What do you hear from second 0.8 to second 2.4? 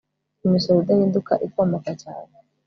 idahinduka ikomoka cyane